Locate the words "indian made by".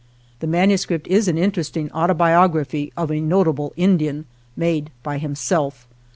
3.77-5.19